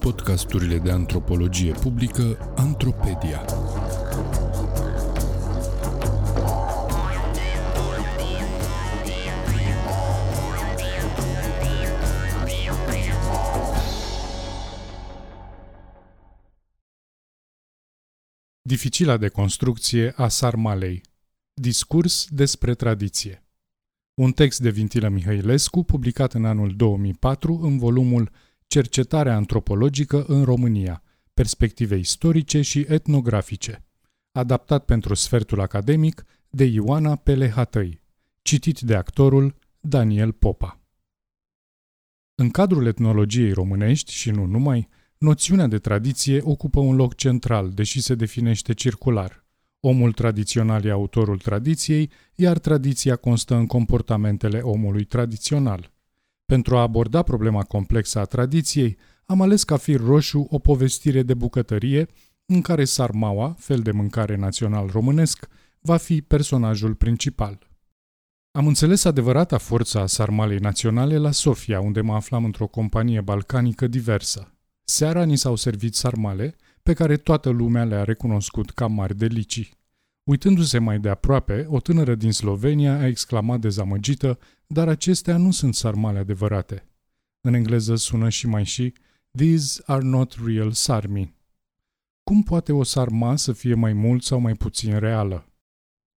[0.00, 3.44] Podcasturile de antropologie publică Antropedia.
[18.62, 21.02] Dificila de construcție a Sarmalei
[21.52, 23.47] Discurs despre tradiție
[24.18, 28.30] Un text de Vintilă Mihailescu publicat în anul 2004 în volumul
[28.66, 31.02] Cercetarea antropologică în România,
[31.34, 33.84] perspective istorice și etnografice,
[34.32, 38.00] adaptat pentru sfertul academic de Ioana Pelehatăi,
[38.42, 40.80] citit de actorul Daniel Popa.
[42.34, 48.00] În cadrul etnologiei românești și nu numai, noțiunea de tradiție ocupă un loc central, deși
[48.00, 49.46] se definește circular.
[49.80, 55.92] Omul tradițional e autorul tradiției, iar tradiția constă în comportamentele omului tradițional.
[56.46, 61.34] Pentru a aborda problema complexă a tradiției, am ales ca fir roșu o povestire de
[61.34, 62.08] bucătărie
[62.46, 65.48] în care sarmaua, fel de mâncare național românesc,
[65.80, 67.68] va fi personajul principal.
[68.50, 73.86] Am înțeles adevărata forța a sarmalei naționale la Sofia, unde mă aflam într-o companie balcanică
[73.86, 74.52] diversă.
[74.84, 76.56] Seara ni s-au servit sarmale,
[76.88, 79.70] pe care toată lumea le-a recunoscut ca mari delicii.
[80.22, 85.74] Uitându-se mai de aproape, o tânără din Slovenia a exclamat dezamăgită, dar acestea nu sunt
[85.74, 86.88] sarmale adevărate.
[87.40, 88.92] În engleză sună și mai și
[89.36, 91.34] These are not real sarmi.
[92.22, 95.46] Cum poate o sarma să fie mai mult sau mai puțin reală?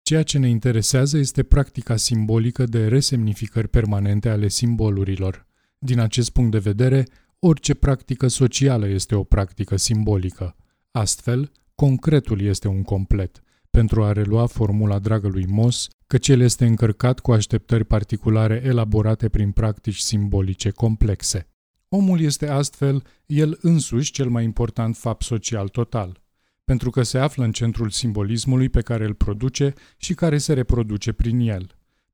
[0.02, 5.46] Ceea ce ne interesează este practica simbolică de resemnificări permanente ale simbolurilor.
[5.78, 7.06] Din acest punct de vedere,
[7.38, 10.54] orice practică socială este o practică simbolică.
[10.90, 17.20] Astfel, concretul este un complet– pentru a relua formula dragului Mos, căci el este încărcat
[17.20, 21.48] cu așteptări particulare elaborate prin practici simbolice complexe.
[21.88, 26.20] Omul este astfel el însuși cel mai important fapt social total,
[26.64, 31.12] pentru că se află în centrul simbolismului pe care îl produce și care se reproduce
[31.12, 31.66] prin el.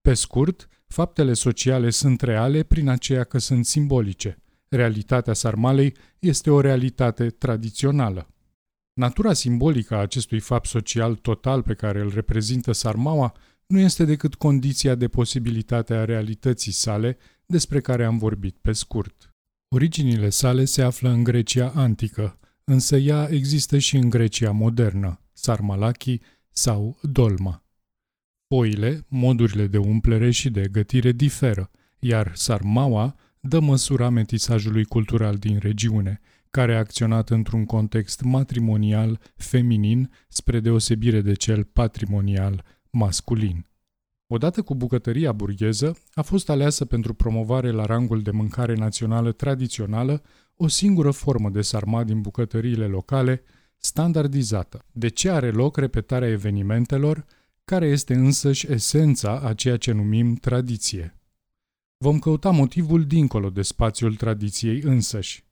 [0.02, 4.38] Pe scurt, faptele sociale sunt reale prin aceea că sunt simbolice.
[4.68, 8.28] Realitatea sarmalei este o realitate tradițională.
[8.96, 13.34] Natura simbolică a acestui fapt social total pe care îl reprezintă sarmaua
[13.66, 19.34] nu este decât condiția de posibilitate a realității sale despre care am vorbit pe scurt.
[19.68, 26.20] Originile sale se află în Grecia antică, însă ea există și în Grecia modernă, sarmalaki
[26.50, 27.64] sau dolma.
[28.48, 35.58] Foile, modurile de umplere și de gătire diferă, iar sarmaua dă măsura metisajului cultural din
[35.58, 36.20] regiune–
[36.50, 43.66] care a acționat într-un context matrimonial feminin spre deosebire de cel patrimonial masculin.
[44.26, 50.22] Odată cu bucătăria burgheză, a fost aleasă pentru promovare la rangul de mâncare națională tradițională
[50.56, 53.42] o singură formă de sarmat din bucătăriile locale,
[53.76, 54.84] standardizată.
[54.92, 57.24] De ce are loc repetarea evenimentelor,
[57.64, 61.18] care este însăși esența a ceea ce numim tradiție?
[61.98, 65.45] Vom căuta motivul dincolo de spațiul tradiției însăși.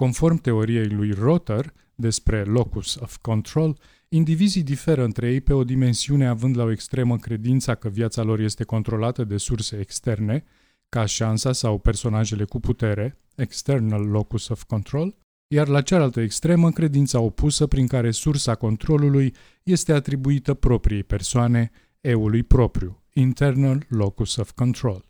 [0.00, 3.78] Conform teoriei lui Rotter despre locus of control,
[4.08, 8.40] indivizii diferă între ei pe o dimensiune având la o extremă credința că viața lor
[8.40, 10.44] este controlată de surse externe,
[10.88, 15.16] ca șansa sau personajele cu putere, external locus of control,
[15.48, 21.70] iar la cealaltă extremă credința opusă prin care sursa controlului este atribuită propriei persoane,
[22.00, 25.04] eului propriu, internal locus of control.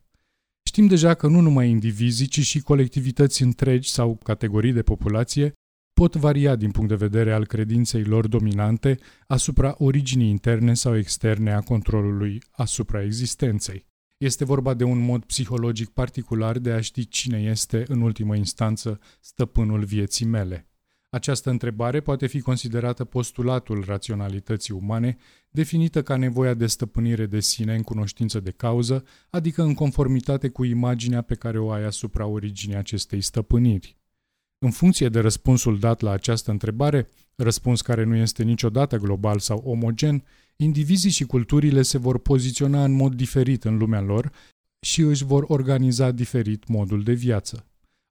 [0.78, 5.53] Știm deja că nu numai indivizii, ci și colectivități întregi sau categorii de populație
[5.93, 11.53] pot varia din punct de vedere al credinței lor dominante asupra originii interne sau externe
[11.53, 13.87] a controlului asupra existenței.
[14.19, 19.00] Este vorba de un mod psihologic particular de a ști cine este, în ultimă instanță,
[19.21, 20.68] stăpânul vieții mele.
[21.10, 25.16] Această întrebare poate fi considerată postulatul raționalității umane,
[25.50, 30.64] definită ca nevoia de stăpânire de sine în cunoștință de cauză, adică în conformitate cu
[30.64, 33.96] imaginea pe care o ai asupra originii acestei stăpâniri.
[34.58, 39.62] În funcție de răspunsul dat la această întrebare, răspuns care nu este niciodată global sau
[39.64, 40.25] omogen,
[40.56, 44.32] indivizii și culturile se vor poziționa în mod diferit în lumea lor
[44.81, 47.68] și își vor organiza diferit modul de viață.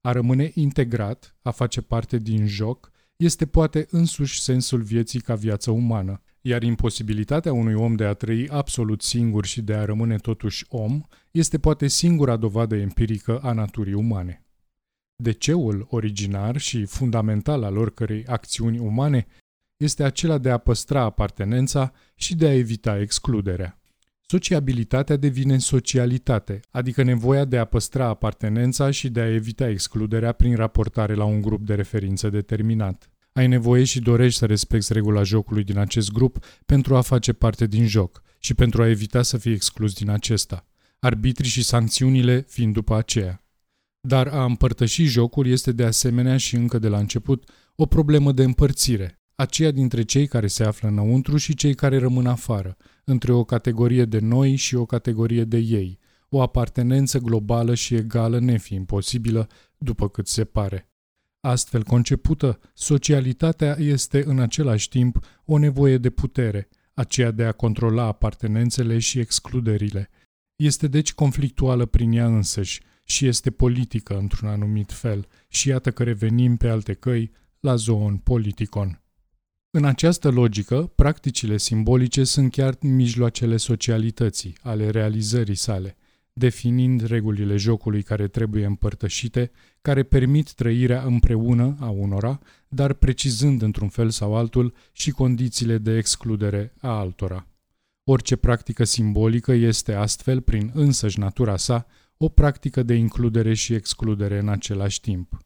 [0.08, 5.70] A rămâne integrat, a face parte din joc, este poate însuși sensul vieții ca viață
[5.70, 10.64] umană, iar imposibilitatea unui om de a trăi absolut singur și de a rămâne totuși
[10.68, 11.00] om
[11.30, 14.46] este poate singura dovadă empirică a naturii umane.
[15.16, 19.26] Deceul originar și fundamental al oricărei acțiuni umane
[19.76, 23.77] este acela de a păstra apartenența și de a evita excluderea.
[24.30, 30.56] Sociabilitatea devine socialitate, adică nevoia de a păstra apartenența și de a evita excluderea prin
[30.56, 33.10] raportare la un grup de referință determinat.
[33.32, 37.66] Ai nevoie și dorești să respecti regula jocului din acest grup pentru a face parte
[37.66, 40.66] din joc și pentru a evita să fii exclus din acesta,
[40.98, 43.44] arbitrii și sancțiunile fiind după aceea.
[44.00, 48.42] Dar a împărtăși jocul este de asemenea și încă de la început o problemă de
[48.42, 52.76] împărțire, aceea dintre cei care se află înăuntru și cei care rămân afară,
[53.08, 58.38] între o categorie de noi și o categorie de ei, o apartenență globală și egală
[58.38, 60.90] nefiind posibilă, după cât se pare.
[61.40, 68.02] Astfel concepută, socialitatea este în același timp o nevoie de putere, aceea de a controla
[68.02, 70.10] apartenențele și excluderile.
[70.56, 76.02] Este deci conflictuală prin ea însăși și este politică într-un anumit fel și iată că
[76.02, 77.30] revenim pe alte căi
[77.60, 79.02] la zoon politicon.
[79.70, 85.96] În această logică, practicile simbolice sunt chiar mijloacele socialității, ale realizării sale,
[86.32, 89.50] definind regulile jocului care trebuie împărtășite,
[89.80, 95.96] care permit trăirea împreună a unora, dar precizând într-un fel sau altul și condițiile de
[95.96, 97.46] excludere a altora.
[98.04, 101.86] Orice practică simbolică este astfel, prin însăși natura sa,
[102.16, 105.38] o practică de includere și excludere în același timp.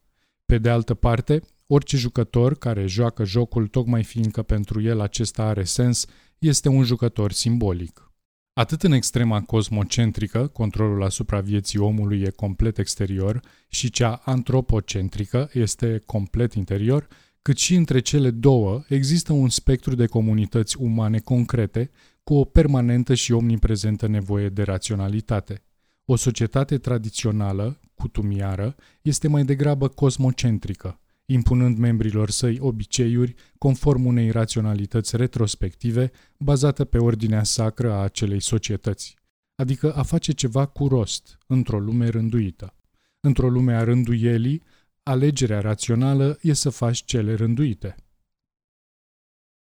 [0.47, 1.43] Pe de altă parte,
[1.75, 6.07] orice jucător care joacă jocul tocmai fiindcă pentru el acesta are sens,
[6.39, 8.13] este un jucător simbolic.
[8.53, 16.03] Atât în extrema cosmocentrică, controlul asupra vieții omului e complet exterior, și cea antropocentrică este
[16.07, 17.09] complet interior,
[17.43, 21.91] cât și între cele două există un spectru de comunități umane concrete,
[22.25, 25.65] cu o permanentă și omniprezentă nevoie de raționalitate.
[26.05, 31.02] O societate tradițională, cutumiară, este mai degrabă cosmocentrică,
[31.33, 39.17] impunând membrilor săi obiceiuri conform unei raționalități retrospective bazată pe ordinea sacră a acelei societăți,
[39.55, 42.75] adică a face ceva cu rost, într-o lume rânduită.
[43.21, 44.63] Într-o lume a rânduielii,
[45.03, 47.95] alegerea rațională e să faci cele rânduite.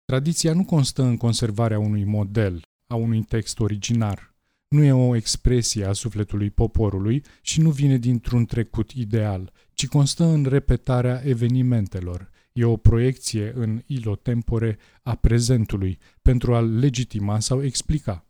[0.06, 4.35] Tradiția nu constă în conservarea unui model, a unui text originar,
[4.67, 9.51] nu e o expresie a sufletului poporului și nu vine dintr-un trecut ideal,
[9.85, 12.29] ci constă în repetarea evenimentelor.
[12.53, 18.25] E o proiecție în ilotempore a prezentului pentru a legitima sau explica.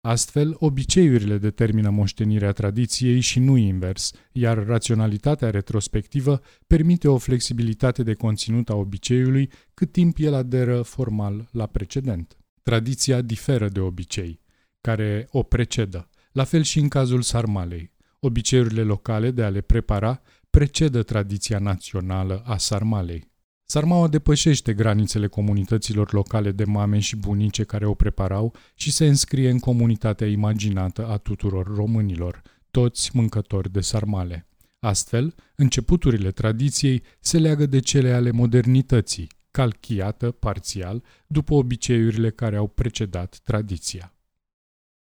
[0.00, 8.14] Astfel, obiceiurile determină moștenirea tradiției și nu invers, iar raționalitatea retrospectivă permite o flexibilitate de
[8.14, 12.36] conținut a obiceiului cât timp el aderă formal la precedent.
[12.62, 14.40] Tradiția diferă de obicei
[14.80, 16.08] care o precedă.
[16.32, 17.92] La fel și în cazul sarmalei.
[18.22, 23.28] Obiceiurile locale de a le prepara precedă tradiția națională a sarmalei.
[23.64, 29.50] Sarmaua depășește granițele comunităților locale de mame și bunice care o preparau și se înscrie
[29.50, 34.48] în comunitatea imaginată a tuturor românilor, toți mâncători de sarmale.
[34.78, 42.66] Astfel, începuturile tradiției se leagă de cele ale modernității, calchiată parțial după obiceiurile care au
[42.66, 44.14] precedat tradiția.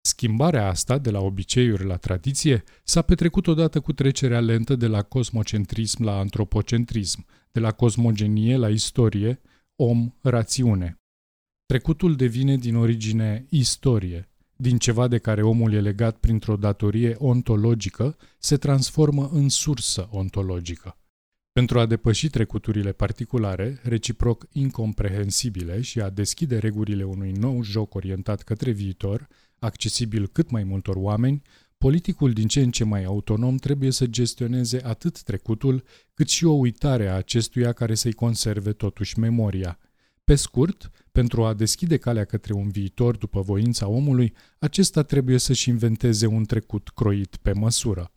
[0.04, 5.02] Schimbarea asta de la obiceiuri la tradiție s-a petrecut odată cu trecerea lentă de la
[5.02, 9.42] cosmocentrism la antropocentrism, de la cosmogenie la istorie,
[9.76, 11.00] om-rațiune.
[11.66, 18.18] Trecutul devine din origine istorie, din ceva de care omul e legat printr-o datorie ontologică,
[18.40, 20.96] se transformă în sursă ontologică.
[21.52, 28.42] Pentru a depăși trecuturile particulare, reciproc incomprehensibile și a deschide regulile unui nou joc orientat
[28.42, 29.28] către viitor,
[29.62, 31.42] accesibil cât mai multor oameni,
[31.78, 36.52] politicul din ce în ce mai autonom trebuie să gestioneze atât trecutul, cât și o
[36.52, 39.80] uitare a acestuia care să-i conserve totuși memoria.
[40.24, 45.70] Pe scurt, pentru a deschide calea către un viitor după voința omului, acesta trebuie să-și
[45.70, 48.12] inventeze un trecut croit pe măsură.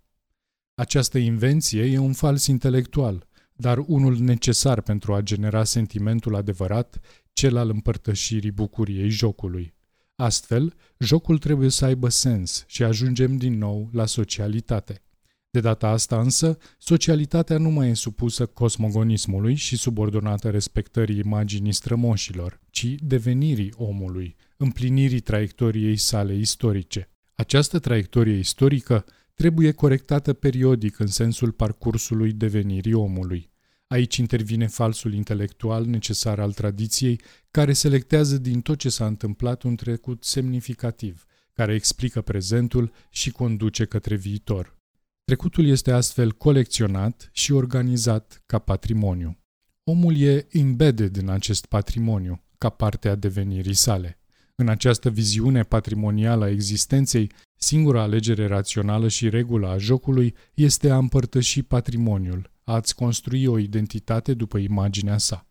[0.75, 7.01] Această invenție e un fals intelectual, dar unul necesar pentru a genera sentimentul adevărat,
[7.33, 9.74] cel al împărtășirii bucuriei jocului.
[10.17, 15.03] Astfel, jocul trebuie să aibă sens și ajungem din nou la socialitate.
[15.51, 22.61] De data asta însă, socialitatea nu mai e supusă cosmogonismului și subordonată respectării imaginii strămoșilor,
[22.71, 27.09] ci devenirii omului, împlinirii traiectoriei sale istorice.
[27.35, 29.05] Această traiectorie istorică
[29.35, 33.51] trebuie corectată periodic în sensul parcursului devenirii omului.
[33.87, 39.77] Aici intervine falsul intelectual necesar al tradiției, care selectează din tot ce s-a întâmplat un
[39.77, 44.77] trecut semnificativ, care explică prezentul și conduce către viitor.
[45.25, 49.39] Trecutul este astfel colecționat și organizat ca patrimoniu.
[49.85, 54.19] Omul e embedded în acest patrimoniu, ca parte a devenirii sale.
[54.55, 60.97] În această viziune patrimonială a existenței, singura alegere rațională și regulă a jocului este a
[60.97, 65.47] împărtăși patrimoniul, a-ți construi o identitate după imaginea sa.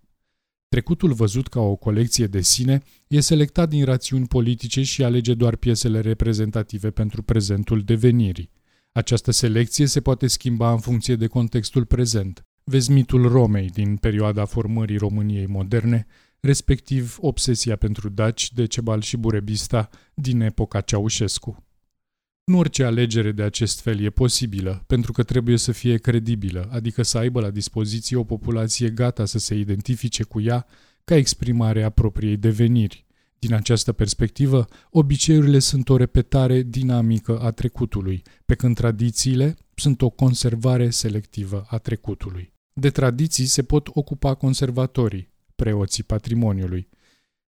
[0.67, 5.55] Trecutul văzut ca o colecție de sine e selectat din rațiuni politice și alege doar
[5.55, 8.51] piesele reprezentative pentru prezentul devenirii.
[8.91, 12.46] Această selecție se poate schimba în funcție de contextul prezent.
[12.63, 16.05] Vezi mitul Romei din perioada formării României moderne,
[16.39, 21.63] respectiv obsesia pentru daci de Cebal și Burebista din epoca Ceaușescu.
[22.46, 27.04] Nu orice alegere de acest fel e posibilă, pentru că trebuie să fie credibilă, adică
[27.04, 30.66] să aibă la dispoziție o populație gata să se identifice cu ea
[31.04, 33.06] ca exprimare a propriei deveniri.
[33.40, 40.10] Din această perspectivă, obiceiurile sunt o repetare dinamică a trecutului, pe când tradițiile sunt o
[40.10, 42.54] conservare selectivă a trecutului.
[42.74, 46.90] De tradiții se pot ocupa conservatorii, preoții patrimoniului.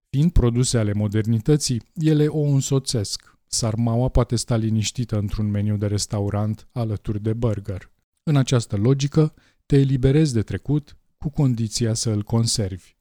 [0.09, 6.67] Fiind produse ale modernității, ele o însoțesc, Sarmaua poate sta liniștită într-un meniu de restaurant
[6.71, 7.91] alături de burger.
[8.23, 9.33] În această logică,
[9.65, 12.95] te eliberezi de trecut cu condiția să îl conservi.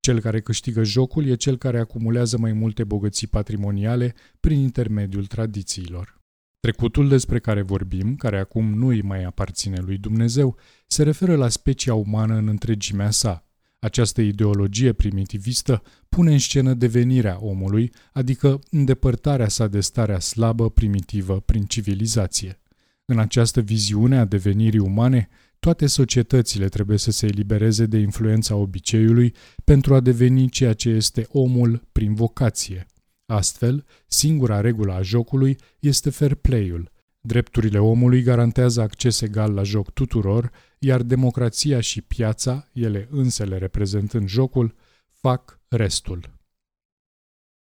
[0.00, 6.20] Cel care câștigă jocul e cel care acumulează mai multe bogății patrimoniale prin intermediul tradițiilor.
[6.60, 11.48] Trecutul despre care vorbim, care acum nu îi mai aparține lui Dumnezeu, se referă la
[11.48, 13.49] specia umană în întregimea sa,
[13.80, 21.40] această ideologie primitivistă pune în scenă devenirea omului, adică îndepărtarea sa de starea slabă, primitivă,
[21.40, 22.60] prin civilizație.
[23.04, 29.34] În această viziune a devenirii umane, toate societățile trebuie să se elibereze de influența obiceiului
[29.64, 32.86] pentru a deveni ceea ce este omul prin vocație.
[33.26, 36.90] Astfel, singura regulă a jocului este fair play-ul,
[37.22, 44.28] Drepturile omului garantează acces egal la joc tuturor, iar democrația și piața, ele însele reprezentând
[44.28, 44.74] jocul,
[45.10, 46.38] fac restul.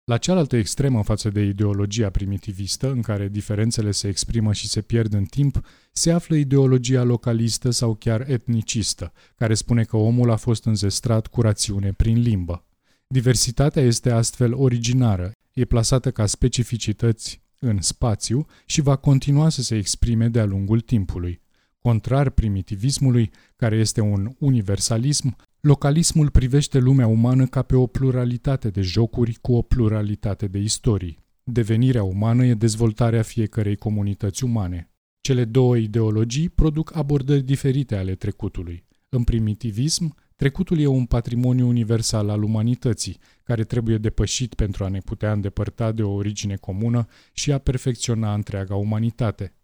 [0.04, 5.12] La cealaltă extremă față de ideologia primitivistă, în care diferențele se exprimă și se pierd
[5.12, 5.60] în timp,
[5.92, 11.40] se află ideologia localistă sau chiar etnicistă, care spune că omul a fost înzestrat cu
[11.40, 12.64] rațiune prin limbă.
[13.06, 19.76] Diversitatea este astfel originară, e plasată ca specificități în spațiu și va continua să se
[19.76, 21.40] exprime de-a lungul timpului.
[21.78, 28.80] Contrar primitivismului, care este un universalism, localismul privește lumea umană ca pe o pluralitate de
[28.80, 31.18] jocuri cu o pluralitate de istorii.
[31.42, 34.90] Devenirea umană e dezvoltarea fiecărei comunități umane.
[35.21, 38.85] Cele două ideologii produc abordări diferite ale trecutului.
[39.09, 44.99] În primitivism, Trecutul e un patrimoniu universal al umanității, care trebuie depășit pentru a ne
[44.99, 49.55] putea îndepărta de o origine comună și a perfecționa întreaga umanitate.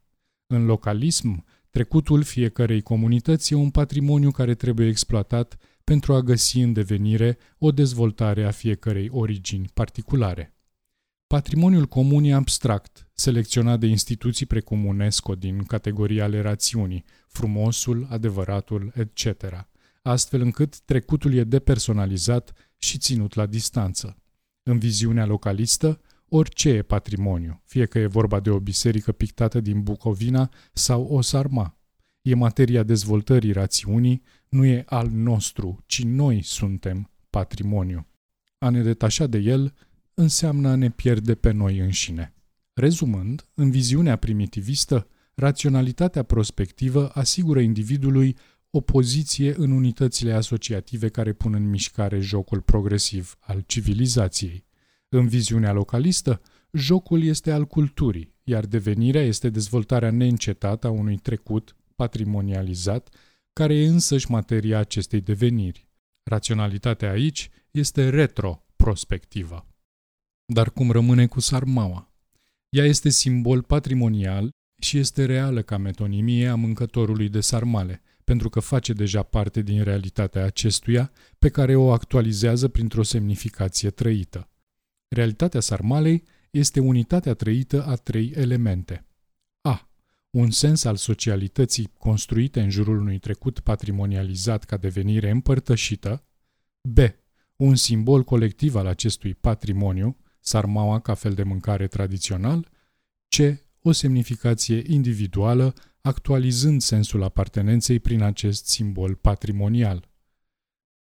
[0.46, 6.72] În localism, trecutul fiecărei comunități e un patrimoniu care trebuie exploatat pentru a găsi în
[6.72, 10.54] devenire o dezvoltare a fiecărei origini particulare.
[11.26, 18.92] Patrimoniul comun e abstract, selecționat de instituții precum UNESCO din categoria ale rațiunii, frumosul, adevăratul,
[18.94, 19.69] etc.,
[20.02, 24.16] astfel încât trecutul e depersonalizat și ținut la distanță.
[24.62, 29.82] În viziunea localistă, orice e patrimoniu, fie că e vorba de o biserică pictată din
[29.82, 31.78] Bucovina sau o sarma.
[32.22, 38.06] E materia dezvoltării rațiunii, nu e al nostru, ci noi suntem patrimoniu.
[38.58, 39.74] A ne detașa de el
[40.14, 42.34] înseamnă a ne pierde pe noi înșine.
[42.72, 48.36] Rezumând, în viziunea primitivistă, raționalitatea prospectivă asigură individului
[48.70, 54.64] o poziție în unitățile asociative care pun în mișcare jocul progresiv al civilizației.
[55.08, 56.40] În viziunea localistă,
[56.72, 63.14] jocul este al culturii, iar devenirea este dezvoltarea neîncetată a unui trecut patrimonializat,
[63.52, 65.88] care e însăși materia acestei deveniri.
[66.22, 69.66] Raționalitatea aici este retro-prospectivă.
[70.44, 72.12] Dar cum rămâne cu sarmaua?
[72.68, 74.50] Ea este simbol patrimonial
[74.82, 79.82] și este reală ca metonimie a mâncătorului de sarmale, pentru că face deja parte din
[79.82, 84.48] realitatea acestuia, pe care o actualizează printr-o semnificație trăită.
[85.08, 89.06] Realitatea sarmalei este unitatea trăită a trei elemente.
[89.60, 89.90] A.
[90.30, 96.24] Un sens al socialității construite în jurul unui trecut patrimonializat ca devenire împărtășită.
[96.80, 96.98] B.
[97.56, 102.68] Un simbol colectiv al acestui patrimoniu, sarmaua ca fel de mâncare tradițional.
[103.28, 103.36] C.
[103.82, 110.08] O semnificație individuală actualizând sensul apartenenței prin acest simbol patrimonial.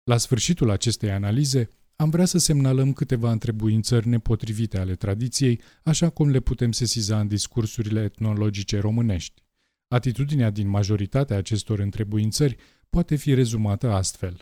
[0.04, 6.28] La sfârșitul acestei analize, am vrea să semnalăm câteva întrebuințări nepotrivite ale tradiției, așa cum
[6.28, 9.42] le putem sesiza în discursurile etnologice românești.
[9.88, 12.56] Atitudinea din majoritatea acestor întrebuințări
[12.90, 14.36] poate fi rezumată astfel.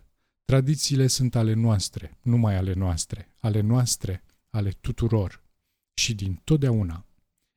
[0.44, 5.42] Tradițiile sunt ale noastre, numai ale noastre, ale noastre, ale tuturor
[5.94, 7.05] și din totdeauna.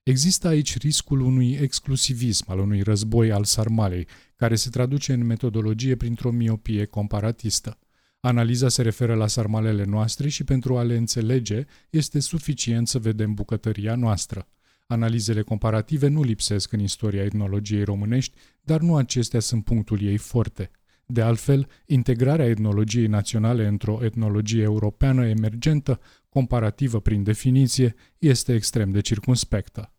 [0.04, 5.96] Există aici riscul unui exclusivism, al unui război al sarmalei, care se traduce în metodologie
[5.96, 7.80] printr-o miopie comparatistă.
[8.20, 13.34] Analiza se referă la sarmalele noastre și pentru a le înțelege este suficient să vedem
[13.34, 14.48] bucătăria noastră.
[14.88, 20.72] Analizele comparative nu lipsesc în istoria etnologiei românești, dar nu acestea sunt punctul ei forte.
[21.12, 26.00] De altfel, integrarea etnologiei naționale într-o etnologie europeană emergentă,
[26.30, 29.94] comparativă prin definiție, este extrem de circunspectă.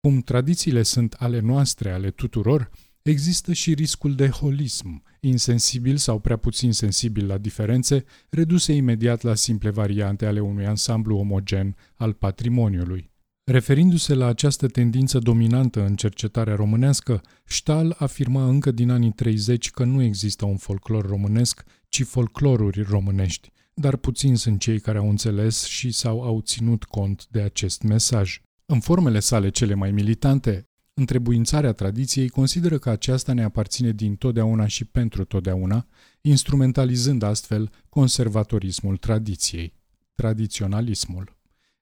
[0.00, 2.70] Cum tradițiile sunt ale noastre, ale tuturor,
[3.02, 9.34] există și riscul de holism, insensibil sau prea puțin sensibil la diferențe, reduse imediat la
[9.34, 13.09] simple variante ale unui ansamblu omogen al patrimoniului.
[13.50, 19.84] Referindu-se la această tendință dominantă în cercetarea românească, Stahl afirma încă din anii 30 că
[19.84, 25.64] nu există un folclor românesc, ci folcloruri românești, dar puțini sunt cei care au înțeles
[25.64, 28.40] și sau au ținut cont de acest mesaj.
[28.66, 34.66] În formele sale cele mai militante, întrebuințarea tradiției consideră că aceasta ne aparține din totdeauna
[34.66, 35.86] și pentru totdeauna,
[36.20, 39.74] instrumentalizând astfel conservatorismul tradiției,
[40.14, 41.39] tradiționalismul.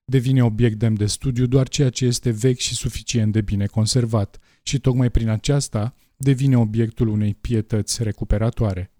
[0.09, 4.39] Devine obiect demn de studiu doar ceea ce este vechi și suficient de bine conservat
[4.63, 8.91] și tocmai prin aceasta devine obiectul unei pietăți recuperatoare.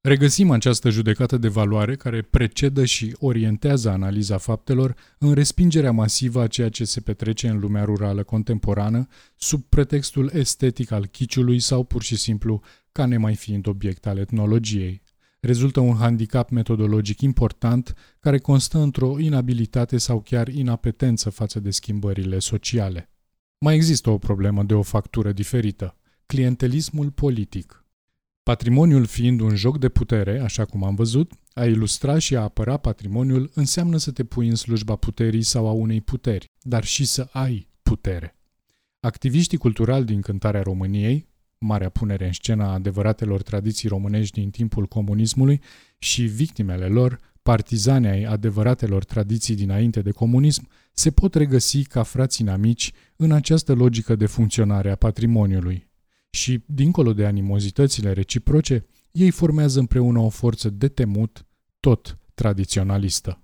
[0.00, 6.46] Regăsim această judecată de valoare care precedă și orientează analiza faptelor în respingerea masivă a
[6.46, 9.06] ceea ce se petrece în lumea rurală contemporană
[9.36, 15.02] sub pretextul estetic al chiciului sau pur și simplu ca nemai fiind obiect al etnologiei.
[15.40, 22.38] Rezultă un handicap metodologic important care constă într-o inabilitate sau chiar inapetență față de schimbările
[22.38, 23.10] sociale.
[23.58, 27.84] Mai există o problemă de o factură diferită, clientelismul politic.
[28.42, 32.76] Patrimoniul fiind un joc de putere, așa cum am văzut, a ilustra și a apăra
[32.76, 37.28] patrimoniul înseamnă să te pui în slujba puterii sau a unei puteri, dar și să
[37.32, 38.36] ai putere.
[39.00, 41.27] Activiștii culturali din cântarea României,
[41.58, 45.60] marea punere în scenă a adevăratelor tradiții românești din timpul comunismului
[45.98, 52.48] și victimele lor, partizanii ai adevăratelor tradiții dinainte de comunism, se pot regăsi ca frații
[52.48, 55.90] amici în această logică de funcționare a patrimoniului
[56.30, 61.46] și, dincolo de animozitățile reciproce, ei formează împreună o forță de temut,
[61.80, 63.42] tot tradiționalistă.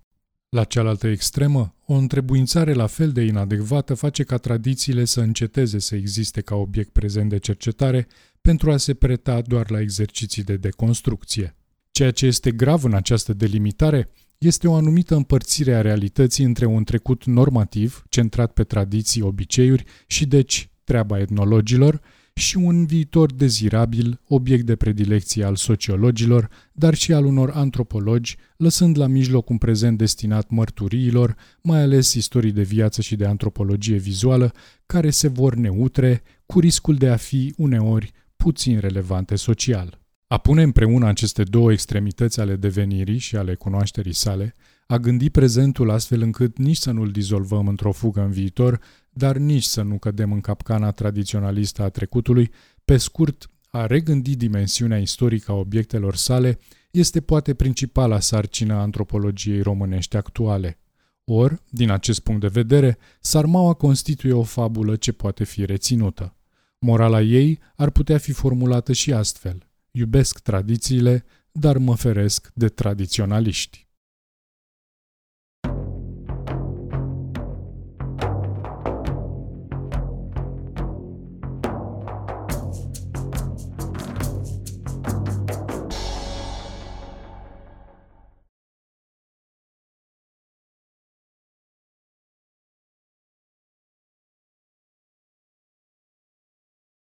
[0.49, 5.95] La cealaltă extremă, o întrebuințare la fel de inadecvată face ca tradițiile să înceteze să
[5.95, 8.07] existe ca obiect prezent de cercetare
[8.41, 11.57] pentru a se preta doar la exerciții de deconstrucție.
[11.91, 16.85] Ceea ce este grav în această delimitare este o anumită împărțire a realității între un
[16.85, 22.01] trecut normativ, centrat pe tradiții, obiceiuri și deci treaba etnologilor,
[22.37, 28.99] și un viitor dezirabil, obiect de predilecție al sociologilor, dar și al unor antropologi, lăsând
[28.99, 34.53] la mijloc un prezent destinat mărturiilor, mai ales istorii de viață și de antropologie vizuală,
[34.87, 40.03] care se vor neutre, cu riscul de a fi uneori puțin relevante social.
[40.27, 44.55] A pune împreună aceste două extremități ale devenirii și ale cunoașterii sale,
[44.87, 48.81] a gândi prezentul astfel încât nici să nu-l dizolvăm într-o fugă în viitor,
[49.15, 52.51] dar nici să nu cădem în capcana tradiționalistă a trecutului,
[52.85, 56.59] pe scurt, a regândi dimensiunea istorică a obiectelor sale
[56.91, 60.79] este poate principala sarcină a antropologiei românești actuale.
[61.25, 66.37] Or, din acest punct de vedere, Sarmaua constituie o fabulă ce poate fi reținută.
[66.79, 69.69] Morala ei ar putea fi formulată și astfel.
[69.91, 73.84] Iubesc tradițiile, dar mă feresc de tradiționaliști.